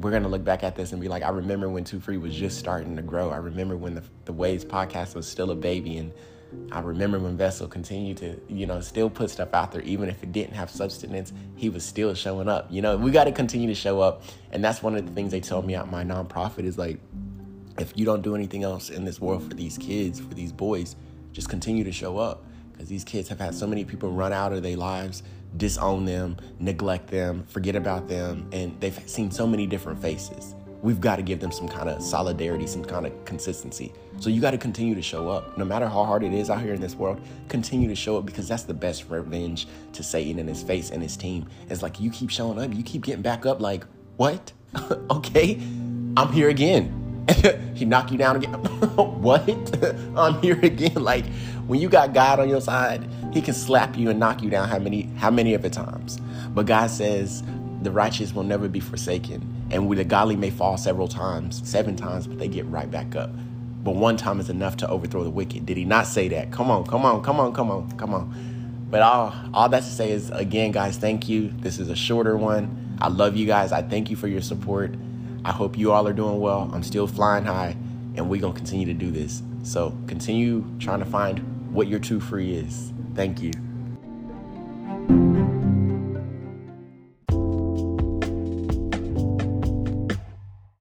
we're 0.00 0.10
going 0.10 0.22
to 0.22 0.28
look 0.28 0.44
back 0.44 0.64
at 0.64 0.74
this 0.74 0.92
and 0.92 1.00
be 1.00 1.08
like, 1.08 1.22
I 1.22 1.28
remember 1.28 1.68
when 1.68 1.84
Two 1.84 2.00
Free 2.00 2.16
was 2.16 2.34
just 2.34 2.58
starting 2.58 2.96
to 2.96 3.02
grow. 3.02 3.30
I 3.30 3.36
remember 3.36 3.76
when 3.76 3.94
the, 3.94 4.02
the 4.24 4.32
Waves 4.32 4.64
podcast 4.64 5.14
was 5.14 5.28
still 5.28 5.50
a 5.50 5.54
baby 5.54 5.98
and 5.98 6.12
I 6.70 6.80
remember 6.80 7.18
when 7.18 7.36
Vessel 7.36 7.68
continued 7.68 8.16
to, 8.18 8.40
you 8.48 8.66
know, 8.66 8.80
still 8.80 9.10
put 9.10 9.30
stuff 9.30 9.52
out 9.52 9.72
there, 9.72 9.82
even 9.82 10.08
if 10.08 10.22
it 10.22 10.32
didn't 10.32 10.54
have 10.54 10.70
substance, 10.70 11.32
he 11.56 11.68
was 11.68 11.84
still 11.84 12.14
showing 12.14 12.48
up. 12.48 12.66
You 12.70 12.82
know, 12.82 12.96
we 12.96 13.10
got 13.10 13.24
to 13.24 13.32
continue 13.32 13.68
to 13.68 13.74
show 13.74 14.00
up. 14.00 14.22
And 14.50 14.64
that's 14.64 14.82
one 14.82 14.96
of 14.96 15.06
the 15.06 15.12
things 15.12 15.32
they 15.32 15.40
told 15.40 15.66
me 15.66 15.74
at 15.74 15.90
my 15.90 16.04
nonprofit 16.04 16.64
is 16.64 16.78
like, 16.78 16.98
if 17.78 17.92
you 17.96 18.04
don't 18.04 18.22
do 18.22 18.34
anything 18.34 18.62
else 18.62 18.90
in 18.90 19.04
this 19.04 19.20
world 19.20 19.46
for 19.48 19.54
these 19.54 19.76
kids, 19.78 20.20
for 20.20 20.34
these 20.34 20.52
boys, 20.52 20.96
just 21.32 21.48
continue 21.48 21.84
to 21.84 21.92
show 21.92 22.18
up. 22.18 22.44
Because 22.72 22.88
these 22.88 23.04
kids 23.04 23.28
have 23.28 23.38
had 23.38 23.54
so 23.54 23.66
many 23.66 23.84
people 23.84 24.10
run 24.10 24.32
out 24.32 24.52
of 24.52 24.62
their 24.62 24.76
lives, 24.76 25.22
disown 25.56 26.04
them, 26.04 26.36
neglect 26.58 27.08
them, 27.08 27.44
forget 27.44 27.76
about 27.76 28.08
them, 28.08 28.48
and 28.52 28.80
they've 28.80 28.98
seen 29.08 29.30
so 29.30 29.46
many 29.46 29.66
different 29.66 30.00
faces 30.00 30.54
we've 30.82 31.00
got 31.00 31.16
to 31.16 31.22
give 31.22 31.40
them 31.40 31.52
some 31.52 31.68
kind 31.68 31.88
of 31.88 32.02
solidarity, 32.02 32.66
some 32.66 32.84
kind 32.84 33.06
of 33.06 33.24
consistency. 33.24 33.92
So 34.18 34.28
you 34.28 34.40
got 34.40 34.50
to 34.50 34.58
continue 34.58 34.94
to 34.94 35.02
show 35.02 35.28
up. 35.28 35.56
No 35.56 35.64
matter 35.64 35.86
how 35.86 36.04
hard 36.04 36.24
it 36.24 36.34
is 36.34 36.50
out 36.50 36.60
here 36.60 36.74
in 36.74 36.80
this 36.80 36.96
world, 36.96 37.20
continue 37.48 37.88
to 37.88 37.94
show 37.94 38.18
up 38.18 38.26
because 38.26 38.48
that's 38.48 38.64
the 38.64 38.74
best 38.74 39.08
revenge 39.08 39.68
to 39.92 40.02
Satan 40.02 40.38
and 40.40 40.48
his 40.48 40.62
face 40.62 40.90
and 40.90 41.02
his 41.02 41.16
team. 41.16 41.48
It's 41.70 41.82
like 41.82 42.00
you 42.00 42.10
keep 42.10 42.30
showing 42.30 42.58
up, 42.58 42.74
you 42.74 42.82
keep 42.82 43.04
getting 43.04 43.22
back 43.22 43.46
up, 43.46 43.60
like, 43.60 43.84
what? 44.16 44.52
okay, 45.10 45.60
I'm 46.16 46.32
here 46.32 46.48
again. 46.48 46.98
he 47.74 47.84
knock 47.84 48.10
you 48.10 48.18
down 48.18 48.36
again. 48.36 48.52
what? 48.96 49.48
I'm 50.16 50.42
here 50.42 50.58
again. 50.60 51.02
Like 51.02 51.24
when 51.66 51.80
you 51.80 51.88
got 51.88 52.12
God 52.12 52.40
on 52.40 52.48
your 52.48 52.60
side, 52.60 53.08
he 53.32 53.40
can 53.40 53.54
slap 53.54 53.96
you 53.96 54.10
and 54.10 54.18
knock 54.18 54.42
you 54.42 54.50
down 54.50 54.68
how 54.68 54.78
many 54.78 55.02
how 55.16 55.30
many 55.30 55.54
of 55.54 55.62
the 55.62 55.70
times. 55.70 56.18
But 56.48 56.66
God 56.66 56.90
says 56.90 57.44
the 57.82 57.90
righteous 57.90 58.34
will 58.34 58.42
never 58.42 58.68
be 58.68 58.80
forsaken 58.80 59.51
and 59.72 59.88
we, 59.88 59.96
the 59.96 60.04
godly 60.04 60.36
may 60.36 60.50
fall 60.50 60.76
several 60.76 61.08
times, 61.08 61.62
seven 61.68 61.96
times, 61.96 62.26
but 62.26 62.38
they 62.38 62.48
get 62.48 62.66
right 62.66 62.90
back 62.90 63.16
up. 63.16 63.30
But 63.82 63.96
one 63.96 64.16
time 64.16 64.38
is 64.38 64.48
enough 64.50 64.76
to 64.78 64.88
overthrow 64.88 65.24
the 65.24 65.30
wicked. 65.30 65.66
Did 65.66 65.76
he 65.76 65.84
not 65.84 66.06
say 66.06 66.28
that? 66.28 66.52
Come 66.52 66.70
on, 66.70 66.84
come 66.86 67.04
on, 67.04 67.22
come 67.22 67.40
on, 67.40 67.52
come 67.52 67.70
on, 67.70 67.90
come 67.96 68.14
on. 68.14 68.86
But 68.90 69.02
all, 69.02 69.34
all 69.54 69.68
that 69.70 69.82
to 69.82 69.88
say 69.88 70.12
is, 70.12 70.30
again, 70.30 70.70
guys, 70.70 70.98
thank 70.98 71.28
you. 71.28 71.52
This 71.56 71.78
is 71.78 71.88
a 71.88 71.96
shorter 71.96 72.36
one. 72.36 72.96
I 73.00 73.08
love 73.08 73.34
you 73.36 73.46
guys. 73.46 73.72
I 73.72 73.82
thank 73.82 74.10
you 74.10 74.16
for 74.16 74.28
your 74.28 74.42
support. 74.42 74.94
I 75.44 75.50
hope 75.50 75.76
you 75.76 75.90
all 75.90 76.06
are 76.06 76.12
doing 76.12 76.38
well. 76.38 76.70
I'm 76.72 76.82
still 76.82 77.06
flying 77.06 77.44
high, 77.44 77.74
and 78.14 78.28
we're 78.28 78.40
going 78.40 78.52
to 78.52 78.58
continue 78.58 78.86
to 78.86 78.94
do 78.94 79.10
this. 79.10 79.42
So 79.64 79.96
continue 80.06 80.64
trying 80.78 81.00
to 81.00 81.06
find 81.06 81.72
what 81.72 81.88
your 81.88 81.98
true 81.98 82.20
free 82.20 82.54
is. 82.54 82.92
Thank 83.14 83.40
you. 83.42 83.52